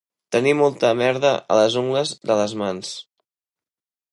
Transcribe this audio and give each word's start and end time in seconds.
Tenir 0.35 0.53
molta 0.61 0.93
merda 1.01 1.33
a 1.55 1.57
les 1.61 1.77
ungles 1.83 2.15
de 2.31 2.39
les 2.41 2.57
mans. 2.63 2.95